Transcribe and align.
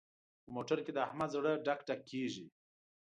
په 0.43 0.49
موټر 0.55 0.77
کې 0.85 0.91
د 0.93 0.97
احمد 1.07 1.29
زړه 1.35 1.51
ډک 1.65 1.79
ډک 1.87 2.01
کېږي. 2.09 2.45